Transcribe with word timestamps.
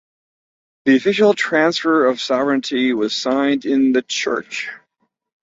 The 0.85 0.95
official 0.95 1.35
transfer 1.35 2.07
of 2.07 2.19
sovereignty 2.21 2.91
was 2.91 3.15
signed 3.15 3.65
in 3.65 3.93
the 3.93 4.01
church. 4.01 4.67